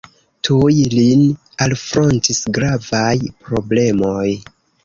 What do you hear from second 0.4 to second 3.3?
Tuj lin alfrontis gravaj